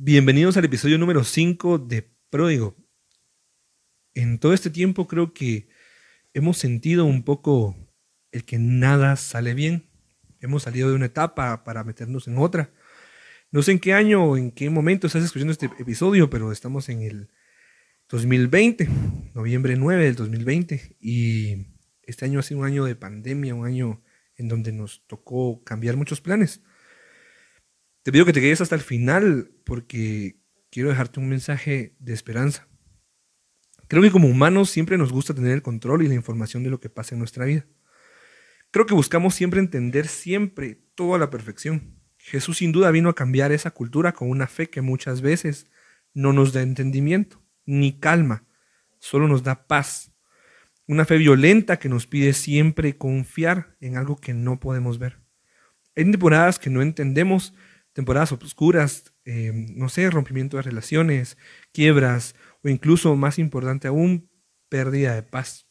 [0.00, 2.76] Bienvenidos al episodio número 5 de Pródigo.
[4.14, 5.70] En todo este tiempo creo que
[6.34, 7.74] hemos sentido un poco
[8.30, 9.90] el que nada sale bien.
[10.38, 12.70] Hemos salido de una etapa para meternos en otra.
[13.50, 16.88] No sé en qué año o en qué momento estás escuchando este episodio, pero estamos
[16.90, 17.28] en el
[18.08, 18.88] 2020,
[19.34, 21.66] noviembre 9 del 2020, y
[22.04, 24.00] este año ha sido un año de pandemia, un año
[24.36, 26.62] en donde nos tocó cambiar muchos planes.
[28.02, 30.40] Te pido que te quedes hasta el final porque
[30.70, 32.68] quiero dejarte un mensaje de esperanza.
[33.88, 36.80] Creo que como humanos siempre nos gusta tener el control y la información de lo
[36.80, 37.66] que pasa en nuestra vida.
[38.70, 41.98] Creo que buscamos siempre entender siempre todo a la perfección.
[42.18, 45.70] Jesús sin duda vino a cambiar esa cultura con una fe que muchas veces
[46.12, 48.44] no nos da entendimiento, ni calma,
[48.98, 50.12] solo nos da paz.
[50.86, 55.20] Una fe violenta que nos pide siempre confiar en algo que no podemos ver.
[55.96, 57.54] Hay temporadas que no entendemos
[57.98, 61.36] temporadas oscuras, eh, no sé, rompimiento de relaciones,
[61.72, 64.30] quiebras o incluso, más importante aún,
[64.68, 65.66] pérdida de paz.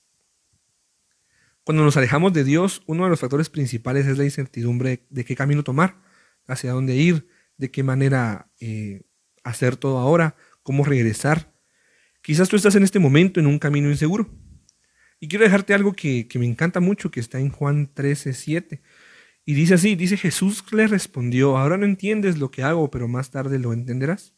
[1.64, 5.38] Cuando nos alejamos de Dios, uno de los factores principales es la incertidumbre de qué
[5.38, 6.02] camino tomar,
[6.48, 9.04] hacia dónde ir, de qué manera eh,
[9.46, 11.54] hacer todo ahora, cómo regresar.
[12.22, 14.30] Quizás tú estás en este momento en un camino inseguro.
[15.22, 18.82] Y quiero dejarte algo que, que me encanta mucho, que está en Juan 13, 7.
[19.50, 23.32] Y dice así, dice Jesús le respondió, ahora no entiendes lo que hago, pero más
[23.32, 24.34] tarde lo entenderás.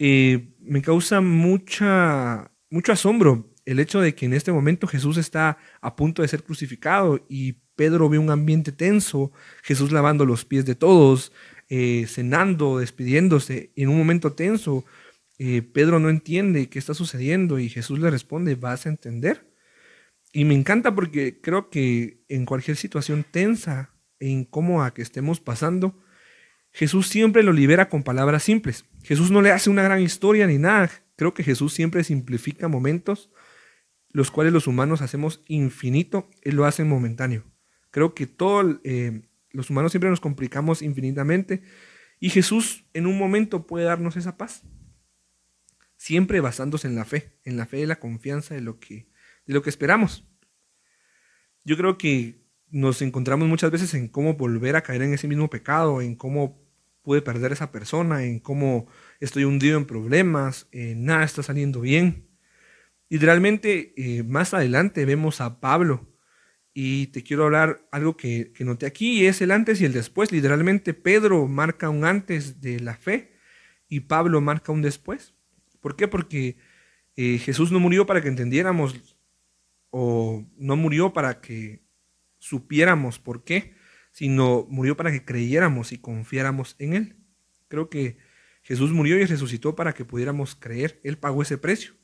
[0.00, 5.58] Eh, me causa mucha, mucho asombro el hecho de que en este momento Jesús está
[5.80, 9.30] a punto de ser crucificado y Pedro ve un ambiente tenso,
[9.62, 11.30] Jesús lavando los pies de todos,
[11.68, 14.84] eh, cenando, despidiéndose, en un momento tenso,
[15.38, 19.46] eh, Pedro no entiende qué está sucediendo y Jesús le responde, vas a entender.
[20.36, 25.98] Y me encanta porque creo que en cualquier situación tensa e incómoda que estemos pasando,
[26.72, 28.84] Jesús siempre lo libera con palabras simples.
[29.02, 30.90] Jesús no le hace una gran historia ni nada.
[31.16, 33.30] Creo que Jesús siempre simplifica momentos
[34.10, 37.42] los cuales los humanos hacemos infinito, Él lo hace momentáneo.
[37.90, 39.22] Creo que todos eh,
[39.52, 41.62] los humanos siempre nos complicamos infinitamente
[42.20, 44.64] y Jesús en un momento puede darnos esa paz.
[45.96, 49.15] Siempre basándose en la fe, en la fe y la confianza de lo que
[49.46, 50.24] de lo que esperamos.
[51.64, 55.48] Yo creo que nos encontramos muchas veces en cómo volver a caer en ese mismo
[55.50, 56.62] pecado, en cómo
[57.02, 58.88] pude perder esa persona, en cómo
[59.20, 62.28] estoy hundido en problemas, en nada está saliendo bien.
[63.08, 66.08] Y realmente eh, más adelante vemos a Pablo
[66.74, 69.92] y te quiero hablar algo que, que noté aquí y es el antes y el
[69.92, 70.32] después.
[70.32, 73.32] Literalmente Pedro marca un antes de la fe
[73.88, 75.34] y Pablo marca un después.
[75.80, 76.08] ¿Por qué?
[76.08, 76.56] Porque
[77.16, 79.15] eh, Jesús no murió para que entendiéramos
[79.90, 81.82] o no murió para que
[82.38, 83.74] supiéramos por qué,
[84.12, 87.16] sino murió para que creyéramos y confiáramos en Él.
[87.68, 88.18] Creo que
[88.62, 91.00] Jesús murió y resucitó para que pudiéramos creer.
[91.04, 91.94] Él pagó ese precio,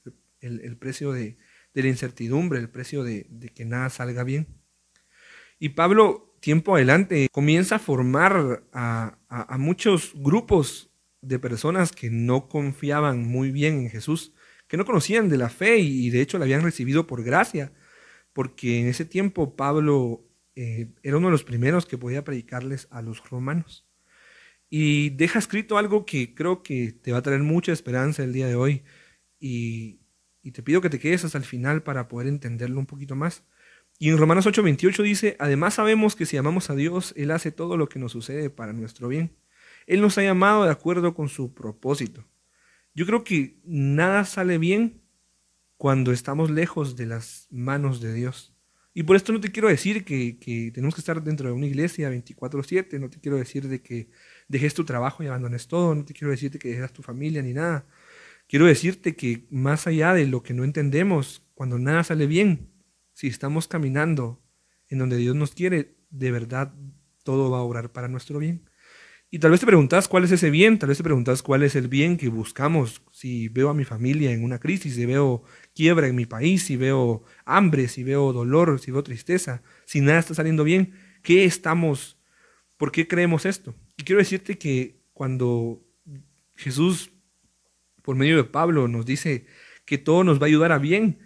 [0.40, 1.36] el, precio de,
[1.74, 4.46] la incertidumbre, el precio de, que nada salga bien.
[5.58, 12.48] Y Pablo, tiempo adelante, comienza a formar a, a muchos grupos de personas que no
[12.48, 14.34] confiaban muy bien en Jesús,
[14.72, 17.72] que no conocían de la fe y de hecho la habían recibido por gracia
[18.32, 23.02] porque en ese tiempo Pablo eh, era uno de los primeros que podía predicarles a
[23.02, 23.86] los romanos.
[24.70, 28.46] Y deja escrito algo que creo que te va a traer mucha esperanza el día
[28.46, 28.82] de hoy.
[29.38, 30.00] Y,
[30.52, 33.44] te pido que te quedes hasta el final para poder entenderlo un poquito más.
[33.98, 37.76] Y en Romanos 8:28 dice, además sabemos que si amamos a Dios, Él hace todo
[37.76, 39.36] lo que nos sucede para nuestro bien.
[39.86, 42.24] Él nos ha llamado de acuerdo con su propósito.
[42.94, 45.02] Yo creo que nada sale bien
[45.76, 48.54] cuando estamos lejos de las manos de Dios.
[48.94, 50.38] Y por esto no te quiero decir que,
[50.74, 54.10] tenemos que estar dentro de una iglesia 24/7, no te quiero decir de que
[54.48, 57.54] dejes tu trabajo y abandones todo, no te quiero decirte que dejes tu familia ni
[57.54, 57.86] nada.
[58.48, 62.70] Quiero decirte que más allá de lo que no entendemos, cuando nada sale bien,
[63.14, 64.42] si estamos caminando
[64.88, 66.74] en donde Dios nos quiere, de verdad
[67.24, 68.68] todo va a obrar para nuestro bien.
[69.34, 71.74] Y tal vez te preguntas cuál es ese bien, tal vez te preguntas cuál es
[71.74, 73.00] el bien que buscamos.
[73.12, 75.42] Si veo a mi familia en una crisis, si veo
[75.74, 80.18] quiebra en mi país, si veo hambre, si veo dolor, si veo tristeza, si nada
[80.18, 80.92] está saliendo bien,
[81.22, 82.18] ¿qué estamos,
[82.76, 83.74] por qué creemos esto?
[83.96, 85.80] Y quiero decirte que cuando
[86.54, 87.10] Jesús,
[88.02, 89.46] por medio de Pablo, nos dice
[89.86, 91.20] que todo nos va a ayudar a bien,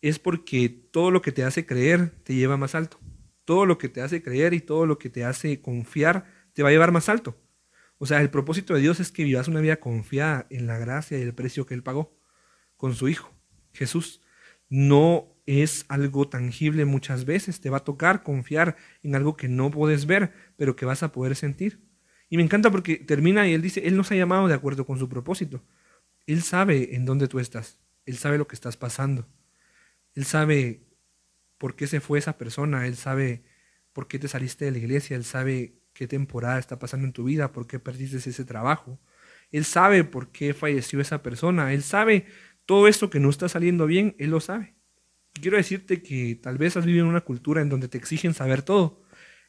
[0.00, 2.98] es porque todo lo que te hace creer te lleva más alto.
[3.44, 6.24] Todo lo que te hace creer y todo lo que te hace confiar
[6.54, 7.36] te va a llevar más alto.
[8.02, 11.18] O sea, el propósito de Dios es que vivas una vida confiada en la gracia
[11.18, 12.16] y el precio que Él pagó
[12.78, 13.30] con su Hijo,
[13.74, 14.22] Jesús.
[14.70, 19.70] No es algo tangible muchas veces, te va a tocar confiar en algo que no
[19.70, 21.84] puedes ver, pero que vas a poder sentir.
[22.30, 24.98] Y me encanta porque termina y él dice, Él nos ha llamado de acuerdo con
[24.98, 25.62] su propósito.
[26.26, 27.80] Él sabe en dónde tú estás.
[28.06, 29.28] Él sabe lo que estás pasando.
[30.14, 30.86] Él sabe
[31.58, 32.86] por qué se fue esa persona.
[32.86, 33.42] Él sabe
[33.92, 35.16] por qué te saliste de la iglesia.
[35.16, 38.98] Él sabe qué temporada está pasando en tu vida, por qué perdiste ese trabajo.
[39.52, 41.74] Él sabe por qué falleció esa persona.
[41.74, 42.24] Él sabe
[42.64, 44.16] todo esto que no está saliendo bien.
[44.18, 44.74] Él lo sabe.
[45.34, 48.62] Quiero decirte que tal vez has vivido en una cultura en donde te exigen saber
[48.62, 49.02] todo.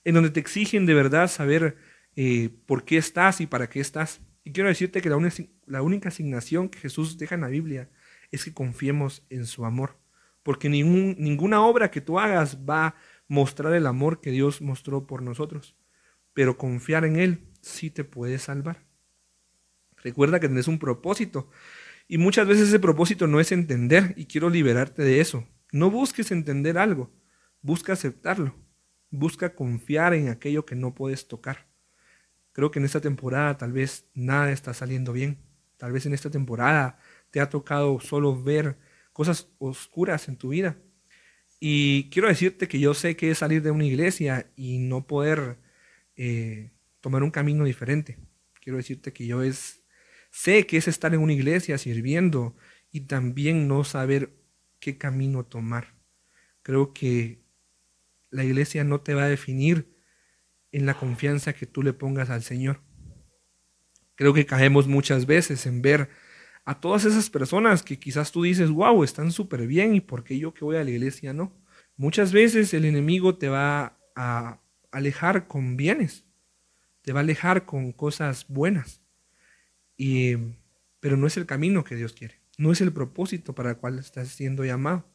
[0.04, 1.78] En donde te exigen de verdad saber
[2.18, 4.20] eh, por qué estás y para qué estás.
[4.44, 5.18] Y quiero decirte que la,
[5.68, 7.90] la única asignación que Jesús deja en la Biblia
[8.30, 9.98] es que confiemos en su amor.
[10.44, 12.96] Porque ningún, ninguna obra que tú hagas va a
[13.30, 15.78] mostrar el amor que Dios mostró por nosotros.
[16.34, 18.86] Pero confiar en Él sí te puede salvar.
[20.04, 21.50] Recuerda que tenés un propósito.
[22.08, 25.48] Y muchas veces ese propósito no es entender y quiero liberarte de eso.
[25.72, 27.12] No busques entender algo,
[27.62, 28.56] busca aceptarlo.
[29.14, 31.68] Busca confiar en aquello que no puedes tocar.
[32.54, 35.38] Creo que en esta temporada tal vez nada está saliendo bien.
[35.76, 36.98] Tal vez en esta temporada
[37.30, 38.78] te ha tocado solo ver
[39.12, 40.78] cosas oscuras en tu vida.
[41.60, 45.58] Y quiero decirte que yo sé que es salir de una iglesia y no poder
[46.24, 46.70] eh,
[47.00, 48.20] tomar un camino diferente.
[48.62, 49.82] Quiero decirte que yo es,
[50.30, 52.56] sé que es estar en una iglesia sirviendo
[52.92, 54.32] y también no saber
[54.80, 55.96] qué camino tomar.
[56.62, 57.42] Creo que
[58.30, 59.98] la iglesia no te va a definir
[60.72, 62.82] en la confianza que tú le pongas al Señor.
[64.14, 66.10] Creo que caemos muchas veces en ver
[66.66, 70.38] a todas esas personas que quizás tú dices, wow, están súper bien y por qué
[70.38, 71.60] yo que voy a la iglesia no.
[71.98, 74.61] Muchas veces el enemigo te va a
[74.92, 76.26] alejar con bienes,
[77.02, 79.02] te va a alejar con cosas buenas,
[79.98, 80.36] y,
[81.00, 84.00] pero no es el camino que Dios quiere, no es el propósito para el cual
[84.00, 85.06] estás siendo llamado.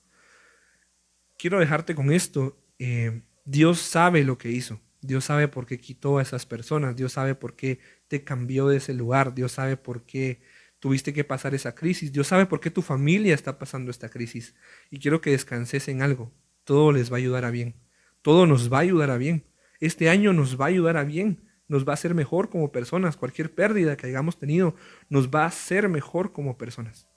[1.38, 6.18] Quiero dejarte con esto, eh, Dios sabe lo que hizo, Dios sabe por qué quitó
[6.18, 10.04] a esas personas, Dios sabe por qué te cambió de ese lugar, Dios sabe por
[10.06, 10.40] qué
[10.78, 12.12] tuviste que pasar esa crisis.
[12.12, 14.54] Dios sabe por qué tu familia está pasando esta crisis.
[14.90, 16.32] Y quiero que descanses en algo.
[16.64, 17.74] Todo les va a ayudar a bien.
[18.22, 19.44] Todo nos va a ayudar a bien.
[19.80, 21.42] Este año nos va a ayudar a bien.
[21.68, 23.16] Nos va a hacer mejor como personas.
[23.16, 24.74] Cualquier pérdida que hayamos tenido
[25.08, 27.08] nos va a hacer mejor como personas.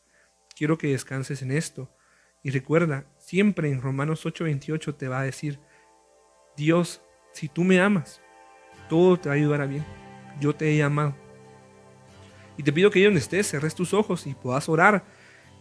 [0.56, 1.96] Quiero que descanses en esto.
[2.44, 5.60] Y recuerda, siempre en Romanos 8:28 te va a decir,
[6.56, 7.02] Dios,
[7.34, 8.22] si tú me amas,
[8.90, 9.86] todo te va a ayudar a bien.
[10.40, 11.16] Yo te he llamado
[12.60, 15.06] y te pido que ahí donde estés, cerres tus ojos y puedas orar.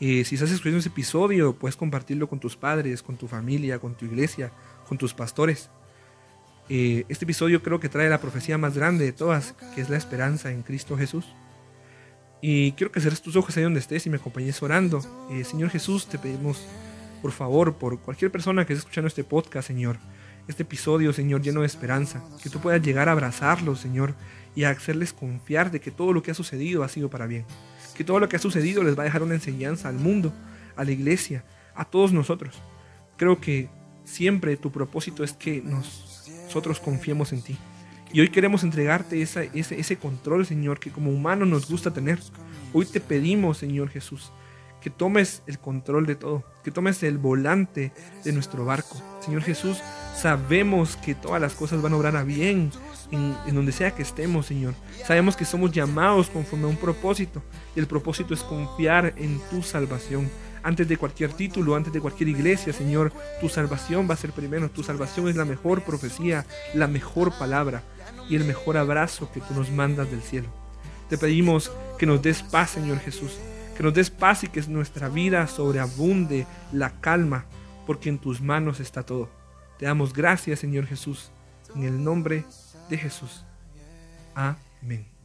[0.01, 3.97] Eh, si estás escuchando ese episodio, puedes compartirlo con tus padres, con tu familia, con
[3.97, 4.51] tu iglesia,
[4.89, 5.71] con tus pastores.
[6.69, 9.97] Eh, este episodio creo que trae la profecía más grande de todas, que es la
[9.97, 11.25] esperanza en Cristo Jesús.
[12.41, 15.01] Y quiero que cerres tus ojos ahí donde estés y me acompañes orando.
[15.31, 16.67] Eh, Señor Jesús, te pedimos,
[17.23, 19.97] por favor, por cualquier persona que esté escuchando este podcast, Señor,
[20.47, 24.15] este episodio, Señor, lleno de esperanza, que tú puedas llegar a abrazarlos, Señor,
[24.55, 27.45] y a hacerles confiar de que todo lo que ha sucedido ha sido para bien.
[27.97, 30.33] Que todo lo que ha sucedido les va a dejar una enseñanza al mundo,
[30.77, 31.45] a la iglesia,
[31.75, 32.55] a todos nosotros.
[33.17, 33.69] Creo que
[34.05, 35.61] siempre tu propósito es que
[36.49, 37.59] nosotros confiemos en ti.
[38.11, 42.19] Y hoy queremos entregarte ese, ese control, Señor, que como humanos nos gusta tener.
[42.73, 44.33] Hoy te pedimos, Señor Jesús,
[44.81, 47.93] que tomes el control de todo, que tomes el volante
[48.25, 48.97] de nuestro barco.
[49.21, 49.83] Señor Jesús,
[50.17, 52.71] sabemos que todas las cosas van a obrar a bien
[53.11, 54.75] en, donde sea que estemos, Señor.
[55.07, 57.43] Sabemos que somos llamados conforme a un propósito
[57.77, 60.31] y el propósito es confiar en tu salvación.
[60.63, 64.71] Antes de cualquier título, antes de cualquier iglesia, Señor, tu salvación va a ser primero.
[64.71, 67.83] Tu salvación es la mejor profecía, la mejor palabra
[68.29, 70.49] y el mejor abrazo que tú nos mandas del cielo.
[71.09, 73.39] Te pedimos que nos des paz, Señor Jesús,
[73.77, 77.47] que nos des paz y que nuestra vida sobreabunde la calma,
[77.87, 79.31] porque en tus manos está todo.
[79.79, 81.31] Te damos gracias, Señor Jesús,
[81.75, 82.45] en el nombre
[82.91, 83.45] de Jesús.
[84.35, 85.18] Amén.